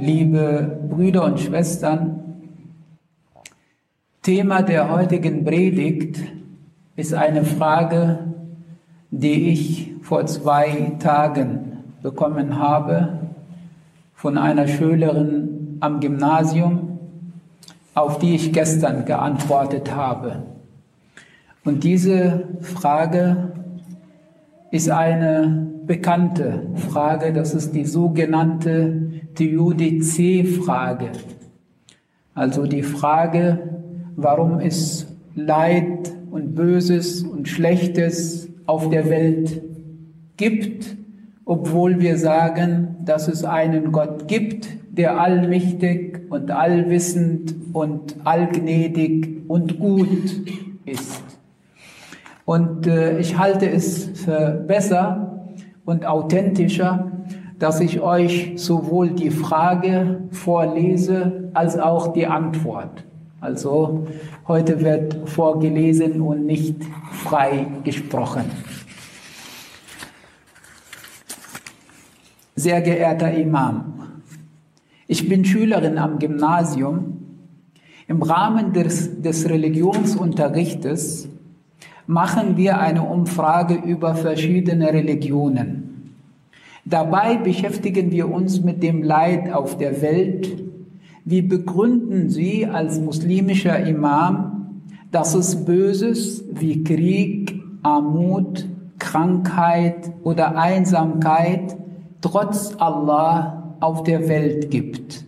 liebe 0.00 0.80
Brüder 0.88 1.24
und 1.24 1.38
Schwestern, 1.38 2.38
Thema 4.22 4.62
der 4.62 4.90
heutigen 4.90 5.44
Predigt 5.44 6.20
ist 6.96 7.12
eine 7.12 7.44
Frage, 7.44 8.18
die 9.10 9.50
ich 9.50 9.92
vor 10.02 10.24
zwei 10.26 10.92
Tagen 10.98 11.84
bekommen 12.02 12.58
habe 12.58 13.18
von 14.14 14.38
einer 14.38 14.68
Schülerin 14.68 15.76
am 15.80 16.00
Gymnasium, 16.00 16.98
auf 17.94 18.18
die 18.18 18.34
ich 18.34 18.52
gestern 18.52 19.04
geantwortet 19.04 19.94
habe. 19.94 20.44
Und 21.64 21.84
diese 21.84 22.44
Frage 22.62 23.52
ist 24.70 24.90
eine 24.90 25.69
bekannte 25.90 26.68
Frage, 26.88 27.32
das 27.32 27.52
ist 27.52 27.74
die 27.74 27.84
sogenannte 27.84 29.10
Theodizee-Frage. 29.34 31.06
Also 32.32 32.64
die 32.64 32.84
Frage, 32.84 33.58
warum 34.14 34.60
es 34.60 35.08
Leid 35.34 36.12
und 36.30 36.54
Böses 36.54 37.24
und 37.24 37.48
Schlechtes 37.48 38.48
auf 38.66 38.88
der 38.88 39.10
Welt 39.10 39.62
gibt, 40.36 40.96
obwohl 41.44 41.98
wir 41.98 42.18
sagen, 42.18 42.94
dass 43.04 43.26
es 43.26 43.42
einen 43.42 43.90
Gott 43.90 44.28
gibt, 44.28 44.68
der 44.96 45.20
allmächtig 45.20 46.20
und 46.30 46.52
allwissend 46.52 47.52
und 47.72 48.14
allgnädig 48.22 49.42
und 49.48 49.80
gut 49.80 50.40
ist. 50.86 51.20
Und 52.44 52.86
äh, 52.86 53.18
ich 53.18 53.36
halte 53.36 53.68
es 53.68 54.04
für 54.14 54.64
besser 54.68 55.30
und 55.84 56.06
authentischer, 56.06 57.12
dass 57.58 57.80
ich 57.80 58.00
euch 58.00 58.52
sowohl 58.56 59.10
die 59.10 59.30
Frage 59.30 60.22
vorlese 60.30 61.50
als 61.54 61.78
auch 61.78 62.12
die 62.12 62.26
Antwort. 62.26 63.04
Also 63.40 64.06
heute 64.48 64.80
wird 64.80 65.28
vorgelesen 65.28 66.20
und 66.20 66.46
nicht 66.46 66.76
frei 67.12 67.66
gesprochen. 67.84 68.44
Sehr 72.54 72.82
geehrter 72.82 73.32
Imam, 73.32 73.90
ich 75.10 75.28
bin 75.28 75.44
Schülerin 75.44 75.98
am 75.98 76.20
Gymnasium. 76.20 77.16
Im 78.06 78.22
Rahmen 78.22 78.72
des, 78.72 79.20
des 79.20 79.48
Religionsunterrichtes 79.48 81.28
machen 82.10 82.56
wir 82.56 82.80
eine 82.80 83.04
Umfrage 83.04 83.74
über 83.74 84.16
verschiedene 84.16 84.92
Religionen. 84.92 86.16
Dabei 86.84 87.36
beschäftigen 87.36 88.10
wir 88.10 88.28
uns 88.28 88.62
mit 88.62 88.82
dem 88.82 89.04
Leid 89.04 89.52
auf 89.52 89.78
der 89.78 90.02
Welt. 90.02 90.60
Wie 91.24 91.40
begründen 91.40 92.28
Sie 92.28 92.66
als 92.66 92.98
muslimischer 92.98 93.86
Imam, 93.86 94.80
dass 95.12 95.34
es 95.34 95.64
Böses 95.64 96.42
wie 96.52 96.82
Krieg, 96.82 97.62
Armut, 97.84 98.66
Krankheit 98.98 100.10
oder 100.24 100.58
Einsamkeit 100.58 101.76
trotz 102.20 102.74
Allah 102.80 103.76
auf 103.78 104.02
der 104.02 104.28
Welt 104.28 104.72
gibt? 104.72 105.26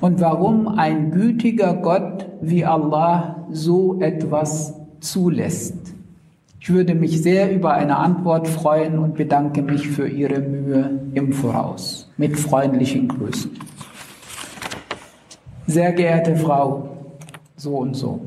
Und 0.00 0.20
warum 0.20 0.66
ein 0.66 1.12
gütiger 1.12 1.74
Gott 1.74 2.26
wie 2.40 2.64
Allah 2.64 3.46
so 3.48 4.00
etwas 4.00 4.74
zulässt? 4.98 5.85
Ich 6.66 6.72
würde 6.72 6.96
mich 6.96 7.22
sehr 7.22 7.54
über 7.54 7.74
eine 7.74 7.96
Antwort 7.96 8.48
freuen 8.48 8.98
und 8.98 9.14
bedanke 9.14 9.62
mich 9.62 9.86
für 9.86 10.08
Ihre 10.08 10.40
Mühe 10.40 11.00
im 11.14 11.32
Voraus. 11.32 12.10
Mit 12.16 12.36
freundlichen 12.36 13.06
Grüßen. 13.06 13.52
Sehr 15.68 15.92
geehrte 15.92 16.34
Frau, 16.34 16.88
so 17.54 17.76
und 17.76 17.94
so. 17.94 18.26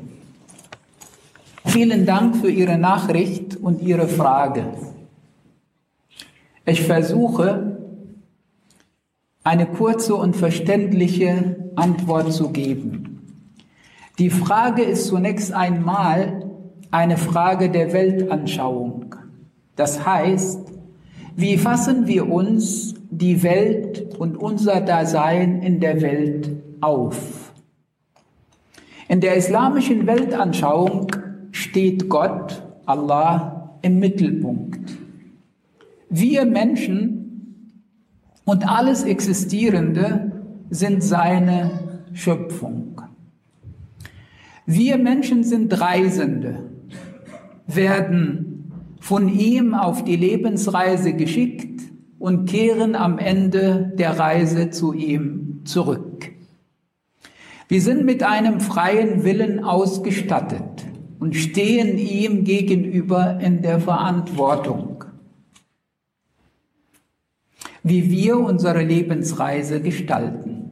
Vielen 1.65 2.05
Dank 2.05 2.37
für 2.37 2.49
Ihre 2.49 2.77
Nachricht 2.77 3.57
und 3.57 3.81
Ihre 3.81 4.07
Frage. 4.07 4.67
Ich 6.65 6.83
versuche, 6.83 7.77
eine 9.43 9.65
kurze 9.65 10.15
und 10.15 10.37
verständliche 10.37 11.71
Antwort 11.75 12.31
zu 12.31 12.51
geben. 12.51 13.19
Die 14.17 14.29
Frage 14.29 14.83
ist 14.83 15.07
zunächst 15.07 15.51
einmal, 15.51 16.48
eine 16.91 17.17
Frage 17.17 17.69
der 17.69 17.93
Weltanschauung. 17.93 19.15
Das 19.75 20.05
heißt, 20.05 20.59
wie 21.35 21.57
fassen 21.57 22.07
wir 22.07 22.29
uns 22.29 22.95
die 23.09 23.43
Welt 23.43 24.15
und 24.17 24.37
unser 24.37 24.81
Dasein 24.81 25.61
in 25.61 25.79
der 25.79 26.01
Welt 26.01 26.49
auf? 26.81 27.53
In 29.07 29.21
der 29.21 29.35
islamischen 29.35 30.05
Weltanschauung 30.05 31.07
steht 31.51 32.09
Gott, 32.09 32.63
Allah, 32.85 33.77
im 33.81 33.99
Mittelpunkt. 33.99 34.97
Wir 36.09 36.45
Menschen 36.45 37.73
und 38.45 38.67
alles 38.67 39.03
Existierende 39.03 40.31
sind 40.69 41.03
seine 41.03 42.01
Schöpfung. 42.13 43.01
Wir 44.65 44.97
Menschen 44.97 45.43
sind 45.43 45.79
Reisende 45.79 46.68
werden 47.75 48.95
von 48.99 49.29
ihm 49.29 49.73
auf 49.73 50.03
die 50.03 50.15
Lebensreise 50.15 51.13
geschickt 51.13 51.81
und 52.17 52.45
kehren 52.49 52.95
am 52.95 53.17
Ende 53.17 53.93
der 53.97 54.19
Reise 54.19 54.69
zu 54.69 54.93
ihm 54.93 55.61
zurück. 55.63 56.31
Wir 57.67 57.81
sind 57.81 58.03
mit 58.03 58.23
einem 58.23 58.59
freien 58.59 59.23
Willen 59.23 59.63
ausgestattet 59.63 60.85
und 61.19 61.35
stehen 61.35 61.97
ihm 61.97 62.43
gegenüber 62.43 63.39
in 63.39 63.61
der 63.61 63.79
Verantwortung, 63.79 65.03
wie 67.83 68.09
wir 68.09 68.39
unsere 68.39 68.83
Lebensreise 68.83 69.81
gestalten. 69.81 70.71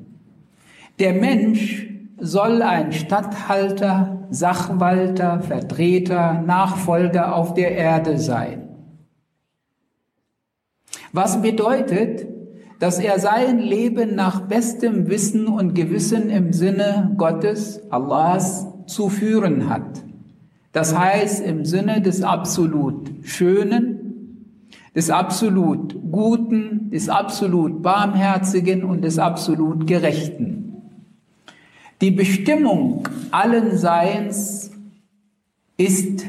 Der 1.00 1.14
Mensch 1.14 1.87
soll 2.20 2.62
ein 2.62 2.92
Statthalter, 2.92 4.28
Sachwalter, 4.30 5.42
Vertreter, 5.42 6.42
Nachfolger 6.42 7.36
auf 7.36 7.54
der 7.54 7.72
Erde 7.72 8.18
sein. 8.18 8.70
Was 11.14 11.42
bedeutet, 11.42 12.28
dass 12.80 13.00
er 13.00 13.20
sein 13.20 13.60
Leben 13.60 14.16
nach 14.16 14.42
bestem 14.42 15.10
Wissen 15.10 15.48
und 15.48 15.74
Gewissen 15.74 16.30
im 16.30 16.54
Sinne 16.54 17.14
Gottes, 17.18 17.82
Allahs, 17.90 18.68
zu 18.86 19.10
führen 19.10 19.70
hat. 19.70 20.04
Das 20.72 20.98
heißt 20.98 21.44
im 21.44 21.66
Sinne 21.66 22.02
des 22.02 22.22
absolut 22.22 23.10
Schönen, 23.24 24.54
des 24.96 25.10
absolut 25.10 25.96
Guten, 26.12 26.90
des 26.92 27.10
absolut 27.10 27.82
Barmherzigen 27.82 28.84
und 28.84 29.04
des 29.04 29.18
absolut 29.18 29.88
Gerechten. 29.88 30.67
Die 32.00 32.12
Bestimmung 32.12 33.08
allen 33.32 33.76
Seins 33.78 34.70
ist 35.78 36.26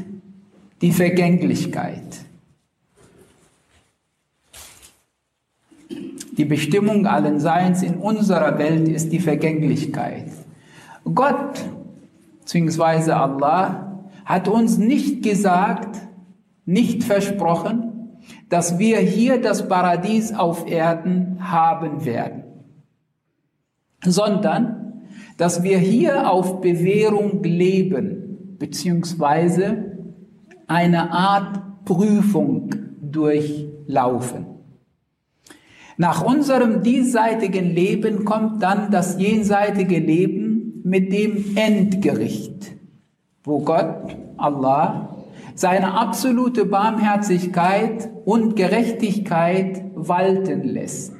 die 0.81 0.93
Vergänglichkeit. 0.93 2.21
Die 6.39 6.45
Bestimmung 6.45 7.07
allen 7.07 7.41
Seins 7.41 7.83
in 7.83 7.97
unserer 7.97 8.59
Welt 8.59 8.89
ist 8.89 9.11
die 9.13 9.19
Vergänglichkeit. 9.19 10.31
Gott 11.05 11.65
bzw. 12.41 13.11
Allah 13.13 14.05
hat 14.25 14.49
uns 14.49 14.79
nicht 14.79 15.23
gesagt, 15.23 15.99
nicht 16.65 17.03
versprochen, 17.03 18.19
dass 18.49 18.79
wir 18.79 18.99
hier 18.99 19.41
das 19.41 19.69
Paradies 19.69 20.33
auf 20.33 20.67
Erden 20.71 21.39
haben 21.51 22.05
werden, 22.05 22.45
sondern 24.05 24.78
dass 25.39 25.63
wir 25.63 25.79
hier 25.79 26.31
auf 26.31 26.61
Bewährung 26.61 27.43
leben, 27.43 28.57
beziehungsweise 28.59 29.99
eine 30.67 31.13
Art 31.13 31.85
Prüfung 31.85 32.75
durchlaufen. 33.01 34.47
Nach 35.97 36.25
unserem 36.25 36.83
diesseitigen 36.83 37.73
Leben 37.75 38.25
kommt 38.25 38.63
dann 38.63 38.91
das 38.91 39.19
jenseitige 39.19 39.99
Leben 39.99 40.83
mit 40.85 41.13
dem 41.13 41.57
Endgericht, 41.57 42.73
wo 43.45 43.61
Gott, 43.61 44.17
Allah, 44.37 45.17
seine 45.55 45.95
absolute 45.95 46.67
Barmherzigkeit 46.67 48.11
und 48.25 48.57
Gerechtigkeit 48.57 49.85
walten 49.95 50.65
lässt. 50.65 51.15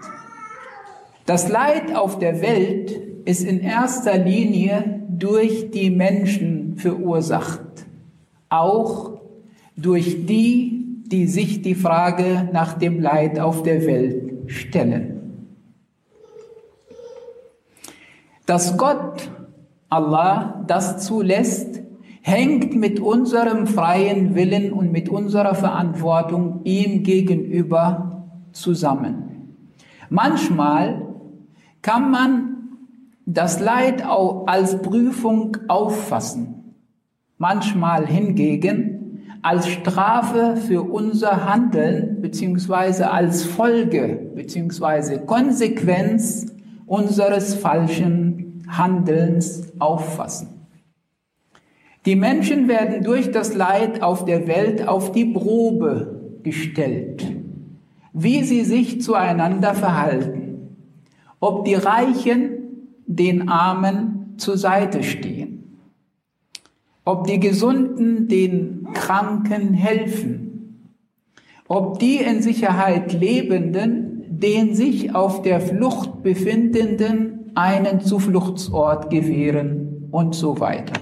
Das 1.27 1.49
Leid 1.49 1.95
auf 1.95 2.19
der 2.19 2.41
Welt 2.41 3.08
ist 3.29 3.45
in 3.45 3.61
erster 3.61 4.17
Linie 4.17 5.03
durch 5.11 5.71
die 5.71 5.91
Menschen 5.91 6.79
verursacht, 6.79 7.61
auch 8.49 9.21
durch 9.77 10.25
die, 10.25 11.03
die 11.05 11.27
sich 11.27 11.61
die 11.61 11.75
Frage 11.75 12.49
nach 12.55 12.73
dem 12.73 13.03
Leid 13.03 13.39
auf 13.39 13.63
der 13.63 13.85
Welt 13.85 14.51
stellen. 14.51 15.45
Dass 18.47 18.79
Gott, 18.79 19.31
Allah, 19.91 20.65
das 20.67 21.05
zulässt, 21.05 21.83
hängt 22.23 22.77
mit 22.77 22.99
unserem 22.99 23.67
freien 23.67 24.37
Willen 24.37 24.73
und 24.73 24.91
mit 24.91 25.11
unserer 25.11 25.55
Verantwortung 25.55 26.63
ihm 26.65 27.03
gegenüber 27.03 28.27
zusammen. 28.53 29.55
Manchmal 30.09 31.03
kann 31.83 32.11
man 32.11 32.48
das 33.31 33.61
Leid 33.61 34.03
als 34.07 34.81
Prüfung 34.81 35.59
auffassen, 35.69 36.75
manchmal 37.37 38.07
hingegen 38.07 39.21
als 39.43 39.69
Strafe 39.69 40.57
für 40.57 40.83
unser 40.83 41.45
Handeln 41.45 42.23
beziehungsweise 42.23 43.11
als 43.11 43.45
Folge 43.45 44.31
beziehungsweise 44.35 45.21
Konsequenz 45.21 46.47
unseres 46.87 47.55
falschen 47.55 48.65
Handelns 48.67 49.75
auffassen. 49.79 50.49
Die 52.07 52.17
Menschen 52.17 52.67
werden 52.67 53.05
durch 53.05 53.31
das 53.31 53.55
Leid 53.55 54.03
auf 54.03 54.25
der 54.25 54.47
Welt 54.49 54.89
auf 54.89 55.13
die 55.13 55.27
Probe 55.27 56.39
gestellt, 56.43 57.27
wie 58.15 58.43
sie 58.43 58.65
sich 58.65 59.03
zueinander 59.03 59.75
verhalten, 59.75 60.79
ob 61.41 61.67
die 61.67 61.75
Reichen 61.75 62.58
den 63.09 63.49
Armen 63.49 64.35
zur 64.37 64.57
Seite 64.57 65.03
stehen. 65.03 65.81
Ob 67.05 67.27
die 67.27 67.41
Gesunden 67.41 68.29
den 68.29 68.89
Kranken 68.93 69.75
helfen. 69.75 70.85
Ob 71.67 71.99
die 71.99 72.19
in 72.19 72.43
Sicherheit 72.43 73.13
Lebenden 73.13 74.09
den 74.39 74.75
sich 74.75 75.15
auf 75.15 75.43
der 75.43 75.61
Flucht 75.61 76.23
befindenden 76.23 77.51
einen 77.55 78.01
Zufluchtsort 78.01 79.11
gewähren 79.11 80.09
und 80.13 80.35
so 80.35 80.61
weiter. 80.61 81.01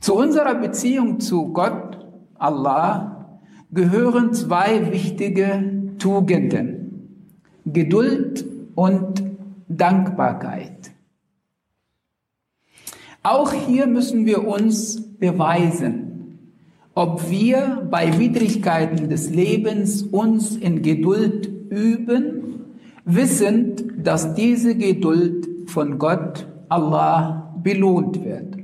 Zu 0.00 0.16
unserer 0.16 0.56
Beziehung 0.56 1.20
zu 1.20 1.52
Gott, 1.52 1.98
Allah, 2.34 3.38
gehören 3.70 4.34
zwei 4.34 4.90
wichtige 4.92 5.94
Tugenden. 5.98 7.20
Geduld 7.64 8.44
und 8.74 9.23
Dankbarkeit. 9.68 10.92
Auch 13.22 13.52
hier 13.52 13.86
müssen 13.86 14.26
wir 14.26 14.46
uns 14.46 15.00
beweisen, 15.18 16.38
ob 16.94 17.30
wir 17.30 17.86
bei 17.90 18.18
Widrigkeiten 18.18 19.08
des 19.08 19.30
Lebens 19.30 20.02
uns 20.02 20.56
in 20.56 20.82
Geduld 20.82 21.48
üben, 21.70 22.66
wissend, 23.04 23.84
dass 23.96 24.34
diese 24.34 24.76
Geduld 24.76 25.70
von 25.70 25.98
Gott, 25.98 26.46
Allah, 26.68 27.58
belohnt 27.62 28.24
wird. 28.24 28.56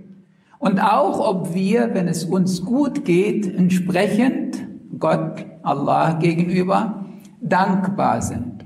Und 0.59 0.79
auch 0.79 1.27
ob 1.27 1.55
wir, 1.55 1.95
wenn 1.95 2.07
es 2.07 2.25
uns 2.25 2.65
gut 2.65 3.05
geht, 3.05 3.47
entsprechend 3.53 4.59
Gott, 4.99 5.47
Allah 5.63 6.19
gegenüber 6.19 7.07
dankbar 7.41 8.21
sind. 8.21 8.60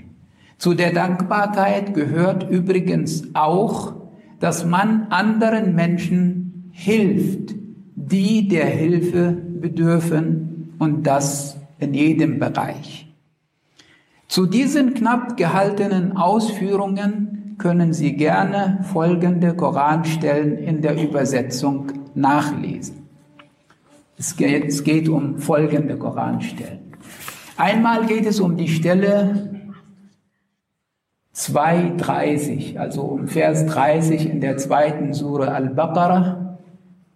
Zu 0.65 0.73
der 0.73 0.95
Dankbarkeit 0.95 1.93
gehört 1.93 2.49
übrigens 2.49 3.35
auch, 3.35 3.93
dass 4.41 4.65
man 4.65 5.09
anderen 5.11 5.75
Menschen 5.75 6.71
hilft, 6.73 7.55
die 7.95 8.49
der 8.49 8.65
Hilfe 8.65 9.37
bedürfen 9.61 10.75
und 10.79 11.07
das 11.07 11.59
in 11.81 11.93
jedem 11.93 12.39
Bereich. 12.39 13.15
Zu 14.27 14.47
diesen 14.47 14.95
knapp 14.95 15.37
gehaltenen 15.37 16.17
Ausführungen 16.17 17.57
können 17.59 17.93
Sie 17.93 18.15
gerne 18.15 18.79
folgende 18.91 19.53
Koranstellen 19.53 20.57
in 20.57 20.81
der 20.81 20.97
Übersetzung 20.97 21.93
nachlesen. 22.15 23.07
Es 24.17 24.35
geht, 24.35 24.65
es 24.65 24.83
geht 24.83 25.11
um 25.11 25.37
folgende 25.37 25.99
Koranstellen. 25.99 26.95
Einmal 27.59 28.07
geht 28.07 28.25
es 28.25 28.41
um 28.41 28.57
die 28.57 28.69
Stelle 28.69 29.51
2,30, 31.36 32.78
also 32.78 33.02
um 33.04 33.28
Vers 33.28 33.66
30 33.66 34.30
in 34.30 34.42
der 34.42 34.58
zweiten 34.58 35.14
Sure 35.14 35.52
Al-Baqarah, 35.52 36.58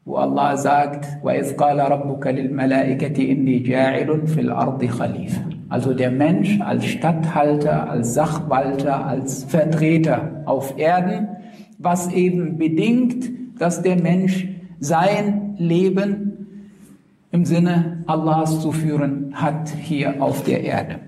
wo 0.06 0.16
Allah 0.16 0.58
sagt, 0.58 1.08
وَإِذْ 1.24 1.56
قَالَ 1.56 1.80
رَبُّكَ 1.80 2.28
لِلْمَلَائِكَةِ 2.28 3.18
إِنِّي 3.18 3.64
جَاعِلٌ 3.64 4.28
فِي 4.28 4.42
الْأَرْضِ 4.42 4.86
خَلِيفَةً 4.86 5.42
Also 5.70 5.94
der 5.94 6.12
Mensch 6.12 6.62
als 6.62 6.86
Statthalter, 6.86 7.90
als 7.90 8.14
Sachwalter, 8.14 9.06
als 9.06 9.46
Vertreter 9.46 10.44
auf 10.46 10.78
Erden, 10.78 11.30
was 11.80 12.12
eben 12.12 12.58
bedingt, 12.58 13.30
dass 13.60 13.82
der 13.82 14.02
Mensch 14.02 14.48
sein 14.80 15.56
Leben 15.58 16.34
im 17.32 17.46
Sinne 17.46 18.04
Allahs 18.06 18.62
zu 18.62 18.72
führen 18.72 19.34
hat 19.34 19.70
hier 19.70 20.22
auf 20.22 20.44
der 20.44 20.64
Erde. 20.64 21.00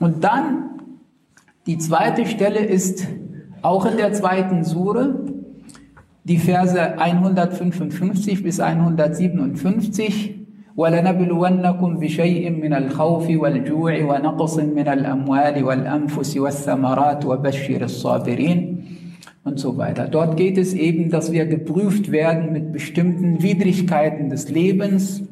Und 0.00 0.24
dann 0.24 0.67
die 1.66 1.78
zweite 1.78 2.26
Stelle 2.26 2.60
ist 2.60 3.06
auch 3.62 3.86
in 3.86 3.96
der 3.96 4.12
zweiten 4.12 4.64
Sure, 4.64 5.24
die 6.24 6.38
Verse 6.38 6.98
155 6.98 8.42
bis 8.42 8.60
157. 8.60 10.40
ولنبلونكم 10.76 11.98
بشيء 11.98 12.50
من 12.50 12.72
الخوف 12.74 13.30
والجوع 13.30 14.04
ونقص 14.04 14.58
من 14.58 14.88
الأموال 14.88 15.64
والأنفس 15.64 16.36
والثمرات 16.36 17.26
وبشر 17.26 17.82
الصابرين 17.82 18.84
und 19.44 19.60
so 19.60 19.76
weiter. 19.76 20.08
Dort 20.08 20.36
geht 20.36 20.56
es 20.56 20.72
eben, 20.72 21.10
dass 21.10 21.30
wir 21.30 21.44
geprüft 21.46 22.10
werden 22.10 22.52
mit 22.52 22.72
bestimmten 22.72 23.42
Widrigkeiten 23.42 24.30
des 24.30 24.48
Lebens, 24.48 25.22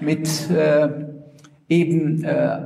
mit 0.00 0.28
äh, 0.50 0.88
eben 1.69 2.23
äh, 2.23 2.57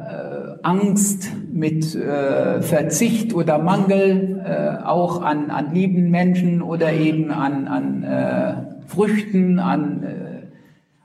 Angst, 0.64 1.30
mit 1.52 1.94
äh, 1.94 2.62
Verzicht 2.62 3.34
oder 3.34 3.60
Mangel 3.60 4.42
äh, 4.44 4.84
auch 4.84 5.22
an, 5.22 5.52
an 5.52 5.74
lieben 5.74 6.10
Menschen 6.10 6.62
oder 6.62 6.92
eben 6.94 7.30
an, 7.30 7.68
an 7.68 8.04
äh, 8.04 8.54
Früchten, 8.88 9.60
an 9.60 10.04
äh, 10.04 10.34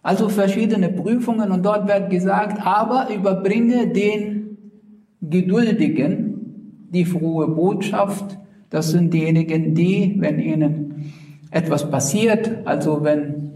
also 0.02 0.30
verschiedene 0.30 0.88
Prüfungen 0.88 1.50
und 1.50 1.66
dort 1.66 1.86
wird 1.86 2.08
gesagt, 2.08 2.64
aber 2.64 3.08
überbringe 3.14 3.88
den 3.88 4.56
Geduldigen 5.20 6.86
die 6.90 7.04
frohe 7.04 7.48
Botschaft. 7.48 8.38
Das 8.70 8.90
sind 8.90 9.12
diejenigen, 9.12 9.74
die, 9.74 10.16
wenn 10.18 10.38
ihnen 10.38 11.12
etwas 11.50 11.90
passiert, 11.90 12.50
also 12.64 13.02
wenn 13.02 13.50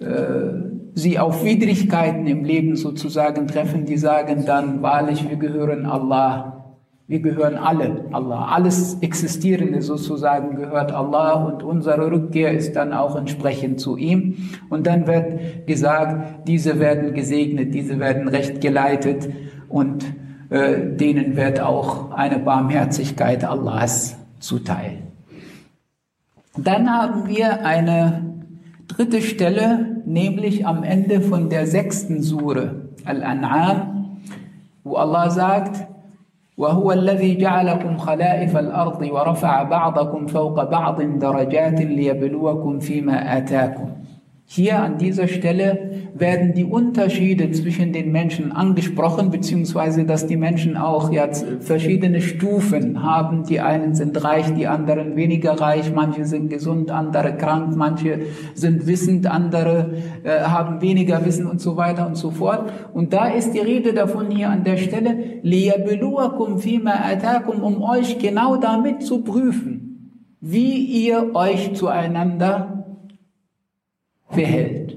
äh, 0.00 0.67
sie 0.98 1.18
auf 1.18 1.44
Widrigkeiten 1.44 2.26
im 2.26 2.44
Leben 2.44 2.76
sozusagen 2.76 3.46
treffen, 3.46 3.84
die 3.84 3.96
sagen 3.96 4.44
dann 4.44 4.82
wahrlich, 4.82 5.28
wir 5.28 5.36
gehören 5.36 5.86
Allah. 5.86 6.54
Wir 7.06 7.20
gehören 7.20 7.56
alle 7.56 8.04
Allah. 8.12 8.48
Alles 8.54 8.98
Existierende 9.00 9.80
sozusagen 9.80 10.56
gehört 10.56 10.92
Allah 10.92 11.44
und 11.44 11.62
unsere 11.62 12.10
Rückkehr 12.10 12.52
ist 12.52 12.76
dann 12.76 12.92
auch 12.92 13.16
entsprechend 13.16 13.80
zu 13.80 13.96
ihm. 13.96 14.50
Und 14.68 14.86
dann 14.86 15.06
wird 15.06 15.66
gesagt, 15.66 16.46
diese 16.46 16.80
werden 16.80 17.14
gesegnet, 17.14 17.72
diese 17.72 17.98
werden 17.98 18.28
recht 18.28 18.60
geleitet 18.60 19.30
und 19.70 20.04
äh, 20.50 20.96
denen 20.96 21.36
wird 21.36 21.60
auch 21.60 22.10
eine 22.10 22.40
Barmherzigkeit 22.40 23.42
Allahs 23.42 24.16
zuteil. 24.38 24.98
Dann 26.58 26.90
haben 26.90 27.26
wir 27.26 27.64
eine 27.64 28.34
dritte 28.88 29.22
Stelle, 29.22 29.97
nämlich 30.08 30.66
am 30.66 30.82
Ende 30.82 31.20
von 31.20 31.48
der 31.48 31.66
sechsten 31.66 32.22
Sure, 32.22 32.88
Al-An'am, 33.04 34.18
wo 34.84 34.96
Allah 34.96 35.30
sagt, 35.30 35.88
وهو 36.58 36.92
الذي 36.92 37.38
جعلكم 37.38 37.96
خلائف 37.96 38.56
الأرض 38.56 39.02
ورفع 39.02 39.62
بعضكم 39.62 40.26
فوق 40.26 40.64
بعض 40.64 41.02
درجات 41.02 41.80
ليبلوكم 41.80 42.78
فيما 42.78 43.38
آتاكم 43.38 43.97
Hier 44.50 44.82
an 44.82 44.96
dieser 44.96 45.28
Stelle 45.28 45.90
werden 46.14 46.54
die 46.54 46.64
Unterschiede 46.64 47.50
zwischen 47.50 47.92
den 47.92 48.10
Menschen 48.10 48.50
angesprochen, 48.50 49.28
beziehungsweise 49.30 50.06
dass 50.06 50.26
die 50.26 50.38
Menschen 50.38 50.78
auch 50.78 51.12
jetzt 51.12 51.44
verschiedene 51.60 52.22
Stufen 52.22 53.02
haben. 53.02 53.44
Die 53.44 53.60
einen 53.60 53.94
sind 53.94 54.24
reich, 54.24 54.54
die 54.54 54.66
anderen 54.66 55.16
weniger 55.16 55.60
reich, 55.60 55.92
manche 55.94 56.24
sind 56.24 56.48
gesund, 56.48 56.90
andere 56.90 57.36
krank, 57.36 57.76
manche 57.76 58.20
sind 58.54 58.86
wissend, 58.86 59.26
andere 59.26 59.90
äh, 60.24 60.40
haben 60.40 60.80
weniger 60.80 61.26
Wissen 61.26 61.44
und 61.44 61.60
so 61.60 61.76
weiter 61.76 62.06
und 62.06 62.16
so 62.16 62.30
fort. 62.30 62.72
Und 62.94 63.12
da 63.12 63.28
ist 63.28 63.52
die 63.52 63.58
Rede 63.58 63.92
davon 63.92 64.30
hier 64.30 64.48
an 64.48 64.64
der 64.64 64.78
Stelle, 64.78 65.42
um 67.60 67.82
euch 67.82 68.18
genau 68.18 68.56
damit 68.56 69.02
zu 69.02 69.22
prüfen, 69.22 70.24
wie 70.40 70.86
ihr 70.86 71.34
euch 71.34 71.74
zueinander 71.74 72.77
behält. 74.34 74.96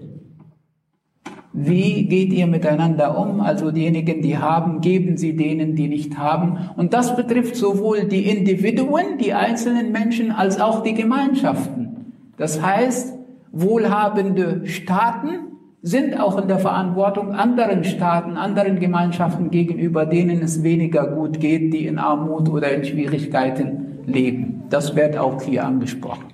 Wie 1.54 2.08
geht 2.08 2.32
ihr 2.32 2.48
miteinander 2.48 3.18
um? 3.18 3.42
Also 3.42 3.72
diejenigen, 3.72 4.22
die 4.22 4.38
haben, 4.38 4.80
geben 4.80 5.18
sie 5.18 5.36
denen, 5.36 5.76
die 5.76 5.90
nicht 5.90 6.18
haben. 6.18 6.58
Und 6.78 6.94
das 6.94 7.16
betrifft 7.16 7.58
sowohl 7.58 8.06
die 8.06 8.30
Individuen, 8.30 9.18
die 9.20 9.34
einzelnen 9.34 9.92
Menschen, 9.92 10.32
als 10.32 10.62
auch 10.62 10.82
die 10.82 10.94
Gemeinschaften. 10.94 12.14
Das 12.38 12.62
heißt, 12.62 13.18
wohlhabende 13.52 14.66
Staaten 14.66 15.52
sind 15.82 16.18
auch 16.18 16.38
in 16.38 16.48
der 16.48 16.60
Verantwortung 16.60 17.34
anderen 17.34 17.84
Staaten, 17.84 18.38
anderen 18.38 18.80
Gemeinschaften 18.80 19.50
gegenüber, 19.50 20.06
denen 20.06 20.42
es 20.42 20.64
weniger 20.64 21.08
gut 21.08 21.40
geht, 21.40 21.74
die 21.74 21.86
in 21.86 21.98
Armut 21.98 22.48
oder 22.48 22.72
in 22.72 22.86
Schwierigkeiten 22.86 24.00
leben. 24.06 24.64
Das 24.70 24.96
wird 24.96 25.18
auch 25.18 25.42
hier 25.42 25.66
angesprochen. 25.66 26.26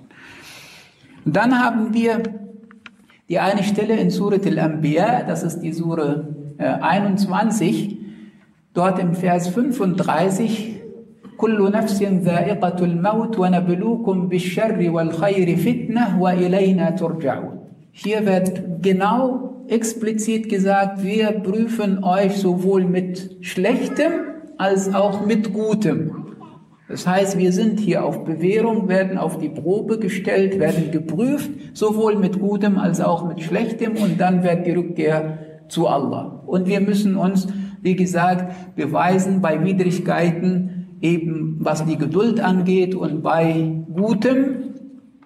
Dann 1.24 1.58
haben 1.58 1.92
wir 1.92 2.22
die 3.29 3.39
eine 3.39 3.63
Stelle 3.63 3.95
in 3.97 4.09
Surat 4.09 4.45
al-Anbiya, 4.45 5.23
das 5.23 5.43
ist 5.43 5.61
die 5.61 5.71
Sure 5.71 6.27
äh, 6.57 6.65
21, 6.65 7.97
dort 8.73 8.99
im 8.99 9.13
Vers 9.13 9.47
35, 9.47 10.81
كل 11.37 11.71
نفس 11.71 12.03
ذائقة 12.03 12.85
الموت 12.85 13.39
ونبلوكم 13.39 14.27
بالشر 14.27 14.89
والخير 14.89 15.57
فتنة 15.57 16.21
وإلينا 16.21 16.89
ترجعون. 16.89 17.59
Hier 17.91 18.25
wird 18.25 18.81
genau 18.81 19.53
explizit 19.67 20.49
gesagt, 20.49 21.03
wir 21.03 21.31
prüfen 21.31 22.03
euch 22.03 22.37
sowohl 22.37 22.85
mit 22.85 23.37
Schlechtem 23.41 24.11
als 24.57 24.93
auch 24.93 25.25
mit 25.25 25.53
Gutem. 25.53 26.26
Das 26.88 27.06
heißt, 27.06 27.36
wir 27.36 27.52
sind 27.52 27.80
hier 27.80 28.02
auf 28.02 28.24
Bewährung, 28.24 28.88
werden 28.88 29.18
auf 29.18 29.36
die 29.36 29.50
Probe 29.50 29.98
gestellt, 29.98 30.58
werden 30.58 30.90
geprüft, 30.90 31.50
sowohl 31.74 32.16
mit 32.16 32.40
Gutem 32.40 32.78
als 32.78 33.02
auch 33.02 33.28
mit 33.28 33.42
Schlechtem 33.42 33.96
und 33.96 34.18
dann 34.18 34.42
wird 34.42 34.66
die 34.66 34.70
Rückkehr 34.70 35.38
zu 35.68 35.86
Allah. 35.86 36.42
Und 36.46 36.66
wir 36.66 36.80
müssen 36.80 37.16
uns, 37.16 37.46
wie 37.82 37.94
gesagt, 37.94 38.74
beweisen 38.74 39.42
bei 39.42 39.62
Widrigkeiten, 39.62 40.96
eben 41.02 41.58
was 41.60 41.84
die 41.84 41.98
Geduld 41.98 42.40
angeht 42.40 42.94
und 42.94 43.22
bei 43.22 43.84
Gutem, 43.94 44.74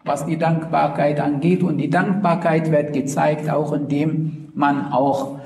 was 0.05 0.27
die 0.27 0.39
Dankbarkeit 0.39 1.21
angeht. 1.21 1.63
Und 1.63 1.79
die 1.79 1.91
Dankbarkeit 1.91 2.73
wird 2.73 2.93
gezeigt, 2.93 3.49
auch 3.49 3.73
indem 3.73 4.49
man 4.57 4.91
auch 4.91 5.39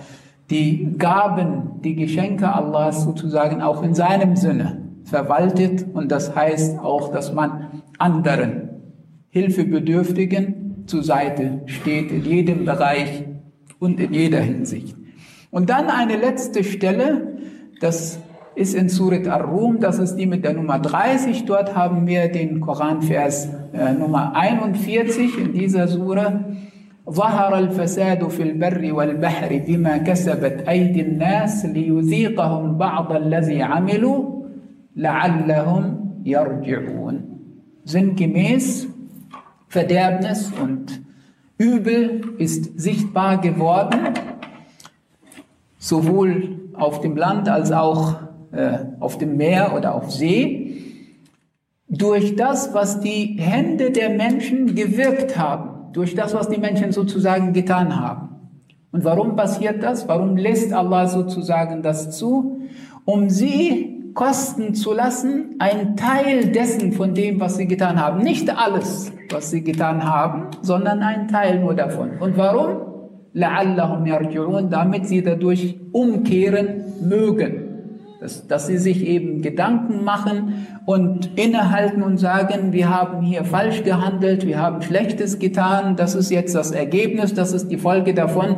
die 0.49 0.94
Gaben, 0.96 1.82
die 1.85 1.94
Geschenke 1.94 2.50
Allahs 2.50 3.04
sozusagen 3.04 3.61
auch 3.61 3.82
in 3.82 3.94
seinem 3.94 4.35
Sinne 4.35 4.86
verwaltet 5.05 5.86
und 5.93 6.12
das 6.12 6.36
heißt 6.36 6.79
auch, 6.79 7.12
dass 7.12 7.33
man 7.33 7.81
anderen 7.98 8.69
Hilfebedürftigen 9.29 10.83
zur 10.88 11.03
Seite 11.03 11.62
steht 11.65 12.12
in 12.12 12.24
jedem 12.24 12.65
Bereich 12.65 13.25
und 13.79 14.00
in 14.00 14.13
jeder 14.13 14.39
Hinsicht. 14.39 14.95
Und 15.51 15.69
dann 15.69 15.89
eine 15.89 16.17
letzte 16.17 16.63
Stelle, 16.63 17.38
das 17.79 18.19
ist 18.55 18.75
in 18.75 18.89
Surat 18.89 19.27
Ar-Rum, 19.27 19.79
das 19.79 20.00
ist 20.00 20.15
die 20.15 20.25
mit 20.25 20.43
der 20.43 20.53
Nummer 20.53 20.79
30. 20.79 21.45
Dort 21.45 21.75
haben 21.75 22.07
wir 22.07 22.29
den 22.29 22.60
Koranvers 22.60 23.50
äh, 23.74 23.93
Nummer 23.93 24.36
41 24.36 25.38
in 25.38 25.53
dieser 25.53 25.88
Sure. 25.88 26.45
ظهر 27.10 27.57
الفساد 27.57 28.27
في 28.27 28.43
البر 28.43 28.93
والبحر 28.93 29.62
بما 29.67 29.98
كسبت 29.98 30.67
أيدي 30.69 31.01
الناس 31.01 31.65
ليذيقهم 31.65 32.77
بعض 32.77 33.12
الذي 33.12 33.62
عملوا 33.62 34.35
la'allahum 34.96 36.24
yarji'un. 36.24 37.22
Sinngemäß, 37.84 38.88
Verderbnis 39.68 40.52
und 40.60 41.00
Übel 41.58 42.34
ist 42.38 42.78
sichtbar 42.78 43.40
geworden, 43.40 44.14
sowohl 45.78 46.70
auf 46.74 47.00
dem 47.00 47.16
Land 47.16 47.48
als 47.48 47.72
auch 47.72 48.16
äh, 48.52 48.78
auf 49.00 49.18
dem 49.18 49.36
Meer 49.36 49.74
oder 49.76 49.94
auf 49.94 50.10
See, 50.10 50.82
durch 51.88 52.36
das, 52.36 52.74
was 52.74 53.00
die 53.00 53.36
Hände 53.38 53.90
der 53.90 54.10
Menschen 54.10 54.74
gewirkt 54.74 55.38
haben, 55.38 55.92
durch 55.92 56.14
das, 56.14 56.34
was 56.34 56.48
die 56.48 56.58
Menschen 56.58 56.92
sozusagen 56.92 57.52
getan 57.52 57.98
haben. 58.00 58.28
Und 58.90 59.04
warum 59.04 59.36
passiert 59.36 59.82
das? 59.82 60.08
Warum 60.08 60.36
lässt 60.36 60.72
Allah 60.72 61.06
sozusagen 61.06 61.82
das 61.82 62.16
zu? 62.16 62.62
Um 63.04 63.30
sie 63.30 63.95
kosten 64.15 64.74
zu 64.74 64.93
lassen, 64.93 65.55
ein 65.60 65.95
Teil 65.95 66.51
dessen 66.51 66.91
von 66.91 67.13
dem, 67.13 67.39
was 67.39 67.57
sie 67.57 67.67
getan 67.67 68.00
haben. 68.00 68.21
Nicht 68.24 68.55
alles, 68.55 69.12
was 69.29 69.51
sie 69.51 69.63
getan 69.63 70.03
haben, 70.03 70.48
sondern 70.62 71.01
ein 71.01 71.27
Teil 71.27 71.60
nur 71.60 71.75
davon. 71.75 72.12
Und 72.19 72.38
warum? 72.38 72.91
لَعَلَّهُمْ 73.33 74.05
يَرْجُعُونَ 74.05 74.69
Damit 74.69 75.07
sie 75.07 75.21
dadurch 75.21 75.77
umkehren 75.91 76.83
mögen. 77.01 77.67
Dass, 78.19 78.45
dass 78.45 78.67
sie 78.67 78.77
sich 78.77 79.05
eben 79.07 79.41
Gedanken 79.41 80.03
machen 80.03 80.67
und 80.86 81.39
innehalten 81.39 82.03
und 82.03 82.17
sagen, 82.17 82.71
wir 82.71 82.89
haben 82.89 83.24
hier 83.24 83.43
falsch 83.45 83.83
gehandelt, 83.83 84.45
wir 84.45 84.60
haben 84.60 84.83
Schlechtes 84.83 85.39
getan, 85.39 85.95
das 85.95 86.13
ist 86.13 86.29
jetzt 86.29 86.53
das 86.53 86.69
Ergebnis, 86.69 87.33
das 87.33 87.51
ist 87.51 87.69
die 87.71 87.77
Folge 87.77 88.13
davon 88.13 88.57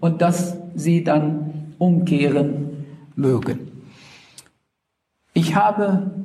und 0.00 0.20
dass 0.20 0.58
sie 0.74 1.04
dann 1.04 1.52
umkehren 1.78 2.84
mögen. 3.16 3.71
Ich 5.45 5.57
habe 5.57 6.23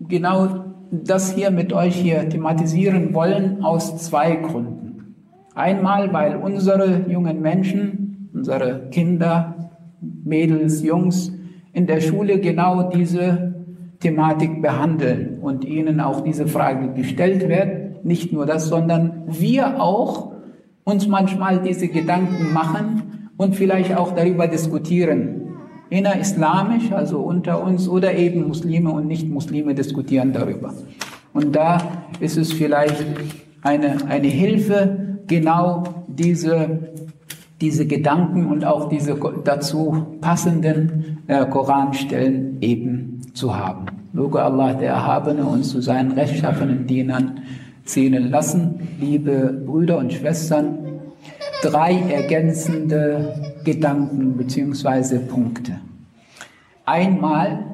genau 0.00 0.66
das 0.90 1.32
hier 1.32 1.50
mit 1.50 1.72
euch 1.72 1.96
hier 1.96 2.28
thematisieren 2.28 3.14
wollen 3.14 3.64
aus 3.64 3.96
zwei 3.96 4.36
Gründen. 4.36 5.14
Einmal, 5.54 6.12
weil 6.12 6.36
unsere 6.36 7.06
jungen 7.08 7.40
Menschen, 7.40 8.28
unsere 8.34 8.90
Kinder, 8.90 9.70
Mädels, 10.02 10.82
Jungs 10.82 11.32
in 11.72 11.86
der 11.86 12.02
Schule 12.02 12.38
genau 12.38 12.90
diese 12.90 13.54
Thematik 13.98 14.60
behandeln 14.60 15.38
und 15.40 15.64
ihnen 15.64 15.98
auch 15.98 16.20
diese 16.20 16.46
Frage 16.46 16.92
gestellt 16.92 17.48
wird. 17.48 18.04
Nicht 18.04 18.30
nur 18.30 18.44
das, 18.44 18.68
sondern 18.68 19.22
wir 19.26 19.80
auch 19.80 20.32
uns 20.84 21.08
manchmal 21.08 21.62
diese 21.62 21.88
Gedanken 21.88 22.52
machen 22.52 23.30
und 23.38 23.56
vielleicht 23.56 23.96
auch 23.96 24.14
darüber 24.14 24.48
diskutieren 24.48 25.39
innerislamisch, 25.90 26.92
also 26.92 27.20
unter 27.20 27.62
uns, 27.62 27.88
oder 27.88 28.14
eben 28.14 28.48
Muslime 28.48 28.90
und 28.90 29.06
Nicht-Muslime 29.06 29.74
diskutieren 29.74 30.32
darüber. 30.32 30.72
Und 31.32 31.54
da 31.54 31.78
ist 32.20 32.36
es 32.36 32.52
vielleicht 32.52 33.04
eine, 33.62 33.96
eine 34.08 34.28
Hilfe, 34.28 35.18
genau 35.26 35.84
diese, 36.08 36.92
diese 37.60 37.86
Gedanken 37.86 38.46
und 38.46 38.64
auch 38.64 38.88
diese 38.88 39.16
dazu 39.44 40.06
passenden 40.20 41.18
äh, 41.26 41.44
Koranstellen 41.46 42.58
eben 42.60 43.20
zu 43.34 43.56
haben. 43.56 43.86
Möge 44.12 44.42
Allah, 44.42 44.74
der 44.74 44.90
Erhabene, 44.90 45.44
uns 45.44 45.70
zu 45.70 45.80
seinen 45.80 46.12
rechtschaffenen 46.12 46.86
Dienern 46.86 47.40
zählen 47.84 48.30
lassen. 48.30 48.88
Liebe 49.00 49.62
Brüder 49.66 49.98
und 49.98 50.12
Schwestern, 50.12 50.78
drei 51.62 51.94
ergänzende 52.10 53.49
Gedanken 53.64 54.36
bzw. 54.36 55.18
Punkte. 55.18 55.80
Einmal 56.84 57.64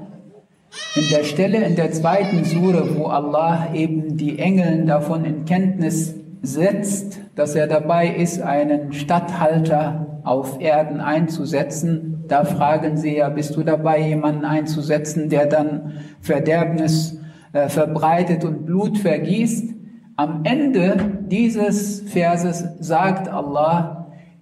in 0.95 1.09
der 1.11 1.25
Stelle 1.25 1.65
in 1.65 1.77
der 1.77 1.93
zweiten 1.93 2.45
Sure, 2.45 2.97
wo 2.97 3.07
Allah 3.07 3.73
eben 3.75 4.17
die 4.17 4.39
Engeln 4.39 4.87
davon 4.87 5.25
in 5.25 5.45
Kenntnis 5.45 6.15
setzt, 6.43 7.19
dass 7.35 7.55
er 7.55 7.67
dabei 7.67 8.09
ist, 8.09 8.41
einen 8.41 8.93
Statthalter 8.93 10.21
auf 10.25 10.61
Erden 10.61 11.01
einzusetzen, 11.01 12.25
da 12.29 12.45
fragen 12.45 12.97
sie 12.97 13.17
ja, 13.17 13.29
bist 13.29 13.57
du 13.57 13.63
dabei, 13.63 14.01
jemanden 14.01 14.45
einzusetzen, 14.45 15.29
der 15.29 15.47
dann 15.47 15.93
Verderbnis 16.21 17.21
äh, 17.53 17.69
verbreitet 17.69 18.45
und 18.45 18.67
Blut 18.67 18.99
vergießt? 18.99 19.75
Am 20.17 20.45
Ende 20.45 21.21
dieses 21.29 22.01
Verses 22.01 22.65
sagt 22.81 23.29
Allah, 23.29 23.96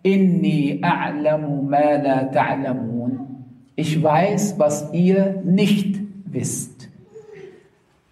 Inni 0.04 0.80
a'lamu 0.82 1.62
ma 1.62 1.96
la 1.96 2.30
ta'lamun. 2.30 3.18
Ich 3.75 4.00
weiß, 4.00 4.56
was 4.58 4.92
ihr 4.92 5.42
nicht 5.44 5.99
wisst. 6.26 6.90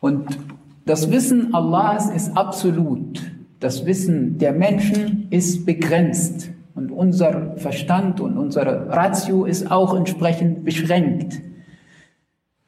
Und 0.00 0.38
das 0.86 1.10
Wissen 1.12 1.54
Allahs 1.54 2.10
ist 2.10 2.36
absolut. 2.36 3.22
Das 3.60 3.86
Wissen 3.86 4.38
der 4.38 4.52
Menschen 4.52 5.28
ist 5.30 5.66
begrenzt. 5.66 6.50
Und 6.74 6.90
unser 6.90 7.56
Verstand 7.58 8.20
und 8.20 8.38
unsere 8.38 8.88
Ratio 8.88 9.44
ist 9.44 9.70
auch 9.70 9.94
entsprechend 9.94 10.64
beschränkt. 10.64 11.40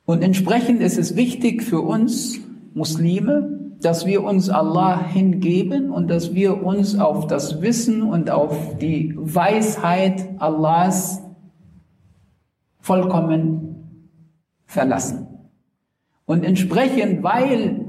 Und 0.05 0.23
entsprechend 0.23 0.83
ist 0.83 0.99
es 0.99 1.17
wichtig 1.17 1.63
für 1.63 1.81
uns 1.81 2.41
Muslime, 2.75 3.54
dass 3.85 4.07
wir 4.07 4.25
uns 4.25 4.49
Allah 4.51 4.99
hingeben 4.99 5.91
und 5.91 6.09
dass 6.09 6.35
wir 6.35 6.65
uns 6.65 6.99
auf 6.99 7.27
das 7.27 7.61
Wissen 7.61 8.03
und 8.03 8.31
auf 8.31 8.79
die 8.79 9.15
Weisheit 9.17 10.29
Allahs 10.39 11.23
vollkommen 12.81 13.87
verlassen. 14.67 15.27
Und 16.27 16.45
entsprechend, 16.45 17.23
weil 17.23 17.85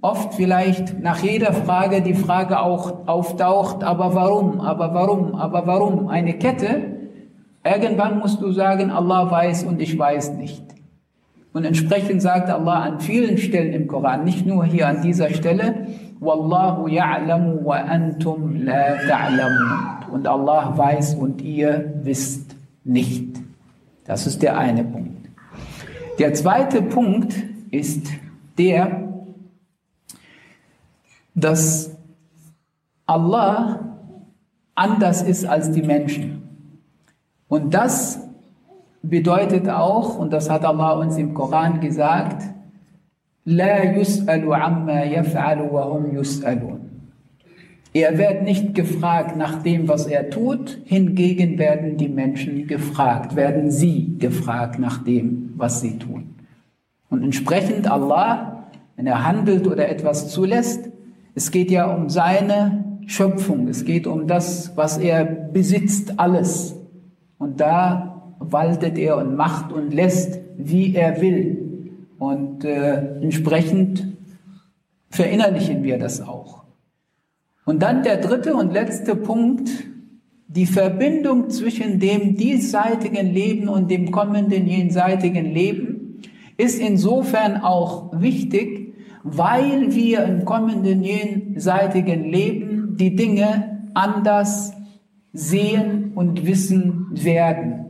oft 0.00 0.34
vielleicht 0.34 1.00
nach 1.00 1.22
jeder 1.22 1.52
Frage 1.52 2.02
die 2.02 2.14
Frage 2.14 2.60
auch 2.60 3.08
auftaucht, 3.08 3.82
aber 3.82 4.14
warum, 4.14 4.60
aber 4.60 4.94
warum, 4.94 5.34
aber 5.34 5.66
warum, 5.66 6.08
eine 6.08 6.34
Kette, 6.34 6.98
Irgendwann 7.64 8.18
musst 8.18 8.40
du 8.40 8.52
sagen, 8.52 8.90
Allah 8.90 9.30
weiß 9.30 9.64
und 9.64 9.80
ich 9.80 9.98
weiß 9.98 10.34
nicht. 10.34 10.64
Und 11.52 11.64
entsprechend 11.64 12.22
sagt 12.22 12.50
Allah 12.50 12.82
an 12.82 13.00
vielen 13.00 13.38
Stellen 13.38 13.72
im 13.72 13.86
Koran, 13.88 14.24
nicht 14.24 14.46
nur 14.46 14.64
hier 14.64 14.88
an 14.88 15.02
dieser 15.02 15.30
Stelle, 15.30 15.86
Wallahu 16.20 16.88
ya'lamu 16.88 17.64
wa 17.64 17.76
antum 17.76 18.64
la 18.64 18.96
ta'lamun. 18.96 20.10
Und 20.10 20.26
Allah 20.26 20.76
weiß 20.76 21.14
und 21.14 21.42
ihr 21.42 21.94
wisst 22.02 22.56
nicht. 22.84 23.36
Das 24.04 24.26
ist 24.26 24.42
der 24.42 24.58
eine 24.58 24.84
Punkt. 24.84 25.28
Der 26.18 26.34
zweite 26.34 26.82
Punkt 26.82 27.34
ist 27.70 28.06
der, 28.56 29.08
dass 31.34 31.96
Allah 33.06 33.96
anders 34.74 35.22
ist 35.22 35.44
als 35.44 35.70
die 35.70 35.82
Menschen. 35.82 36.42
Und 37.48 37.74
das 37.74 38.27
bedeutet 39.02 39.68
auch, 39.68 40.18
und 40.18 40.32
das 40.32 40.50
hat 40.50 40.64
Allah 40.64 40.92
uns 40.92 41.16
im 41.16 41.34
Koran 41.34 41.80
gesagt, 41.80 42.42
La 43.44 43.82
yus'alu 43.82 44.52
amma 44.52 45.04
yaf'alu 45.04 45.72
wa 45.72 45.84
hum 45.90 46.10
yus'alun. 46.14 46.80
Er 47.94 48.18
wird 48.18 48.42
nicht 48.42 48.74
gefragt 48.74 49.36
nach 49.36 49.62
dem, 49.62 49.88
was 49.88 50.06
er 50.06 50.28
tut, 50.28 50.78
hingegen 50.84 51.58
werden 51.58 51.96
die 51.96 52.08
Menschen 52.08 52.66
gefragt, 52.66 53.34
werden 53.34 53.70
sie 53.70 54.18
gefragt 54.18 54.78
nach 54.78 55.02
dem, 55.02 55.54
was 55.56 55.80
sie 55.80 55.98
tun. 55.98 56.34
Und 57.08 57.22
entsprechend 57.22 57.90
Allah, 57.90 58.68
wenn 58.96 59.06
er 59.06 59.24
handelt 59.24 59.66
oder 59.66 59.88
etwas 59.88 60.28
zulässt, 60.28 60.90
es 61.34 61.50
geht 61.50 61.70
ja 61.70 61.86
um 61.86 62.10
seine 62.10 62.84
Schöpfung, 63.06 63.68
es 63.68 63.86
geht 63.86 64.06
um 64.06 64.26
das, 64.26 64.76
was 64.76 64.98
er 64.98 65.24
besitzt, 65.24 66.20
alles. 66.20 66.76
Und 67.38 67.60
da 67.60 68.07
waltet 68.38 68.98
er 68.98 69.16
und 69.16 69.36
macht 69.36 69.72
und 69.72 69.92
lässt, 69.92 70.40
wie 70.56 70.94
er 70.94 71.20
will. 71.20 71.92
Und 72.18 72.64
äh, 72.64 73.20
entsprechend 73.20 74.16
verinnerlichen 75.10 75.82
wir 75.82 75.98
das 75.98 76.20
auch. 76.20 76.64
Und 77.64 77.82
dann 77.82 78.02
der 78.02 78.18
dritte 78.18 78.54
und 78.54 78.72
letzte 78.72 79.14
Punkt, 79.14 79.70
die 80.48 80.66
Verbindung 80.66 81.50
zwischen 81.50 82.00
dem 82.00 82.36
diesseitigen 82.36 83.26
Leben 83.32 83.68
und 83.68 83.90
dem 83.90 84.10
kommenden 84.10 84.66
jenseitigen 84.66 85.44
Leben 85.44 86.22
ist 86.56 86.80
insofern 86.80 87.58
auch 87.58 88.20
wichtig, 88.20 88.94
weil 89.22 89.94
wir 89.94 90.24
im 90.24 90.44
kommenden 90.44 91.02
jenseitigen 91.02 92.24
Leben 92.24 92.96
die 92.96 93.14
Dinge 93.14 93.86
anders 93.94 94.72
sehen 95.32 96.12
und 96.14 96.46
wissen 96.46 97.08
werden. 97.12 97.87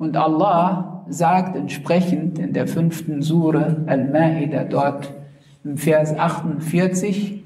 Und 0.00 0.16
Allah 0.16 1.04
sagt 1.08 1.56
entsprechend 1.56 2.38
in 2.38 2.52
der 2.52 2.66
fünften 2.66 3.22
Sure 3.22 3.84
Al-Ma'idah 3.86 4.64
dort 4.64 5.12
im 5.64 5.76
Vers 5.76 6.16
48, 6.16 7.42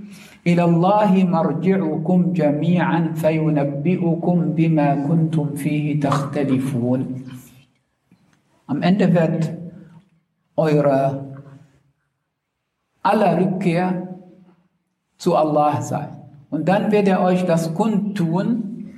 إلى 0.46 0.64
الله 0.64 1.24
مرجعكم 1.24 2.32
جميعا 2.32 3.12
فينبئكم 3.14 4.36
بما 4.56 4.88
كنتم 5.08 5.54
فيه 5.54 6.00
تختلفون. 6.00 7.24
Am 8.66 8.82
Ende 8.82 9.12
wird 9.12 9.52
eure 10.56 11.26
aller 13.02 13.40
Rückkehr 13.40 14.08
zu 15.18 15.36
Allah 15.36 15.82
sein. 15.82 16.08
Und 16.50 16.68
dann 16.68 16.90
wird 16.92 17.08
er 17.08 17.20
euch 17.20 17.44
das 17.44 17.74
kundtun, 17.74 18.94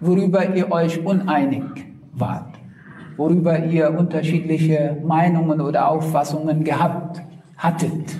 worüber 0.00 0.54
ihr 0.54 0.72
euch 0.72 1.04
uneinig 1.04 1.64
wart, 2.12 2.53
worüber 3.17 3.65
ihr 3.65 3.97
unterschiedliche 3.97 4.97
Meinungen 5.05 5.61
oder 5.61 5.89
Auffassungen 5.89 6.63
gehabt 6.63 7.21
hattet. 7.57 8.17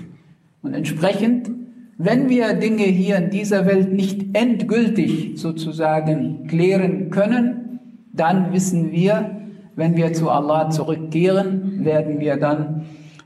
Und 0.61 0.73
entsprechend, 0.73 1.51
wenn 1.97 2.29
wir 2.29 2.53
Dinge 2.53 2.83
hier 2.83 3.17
in 3.17 3.29
dieser 3.29 3.65
Welt 3.65 3.93
nicht 3.93 4.35
endgültig 4.35 5.33
sozusagen 5.35 6.47
klären 6.47 7.09
können, 7.09 7.79
dann 8.13 8.53
wissen 8.53 8.91
wir, 8.91 9.31
wenn 9.75 9.95
wir 9.95 10.13
zu 10.13 10.29
Allah 10.29 10.69
zurückkehren, 10.69 11.83
werden 11.83 12.19
wir 12.19 12.37
dann 12.37 12.85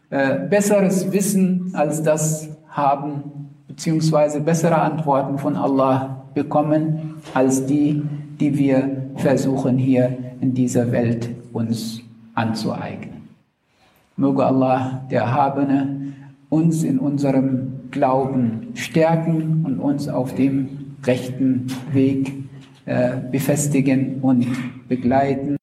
äh, 0.10 0.40
besseres 0.50 1.12
Wissen 1.12 1.72
als 1.74 2.02
das 2.02 2.58
haben, 2.68 3.50
beziehungsweise 3.68 4.42
bessere 4.42 4.82
Antworten 4.82 5.38
von 5.38 5.56
Allah 5.56 6.26
bekommen, 6.34 7.16
als 7.34 7.66
die, 7.66 8.02
die 8.40 8.58
wir 8.58 9.10
versuchen 9.16 9.78
hier 9.78 10.18
in 10.42 10.54
dieser 10.54 10.92
Welt 10.92 11.30
uns 11.52 12.02
anzueignen. 12.36 13.30
Möge 14.18 14.46
Allah, 14.46 15.08
der 15.10 15.22
Erhabene, 15.22 16.14
uns 16.50 16.84
in 16.84 17.00
unserem 17.00 17.90
Glauben 17.92 18.68
stärken 18.74 19.64
und 19.66 19.80
uns 19.80 20.08
auf 20.10 20.36
dem 20.36 20.96
rechten 21.04 21.68
Weg 21.92 22.34
äh, 22.86 23.18
befestigen 23.32 24.20
und 24.22 24.48
begleiten. 24.88 25.59